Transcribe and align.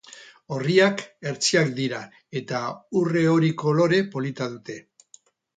Orriak 0.53 1.03
hertsiak 1.31 1.69
dira 1.81 1.99
eta 2.41 2.63
urre-hori 3.03 3.55
kolore 3.65 4.01
polita 4.17 4.49
dute. 4.59 4.83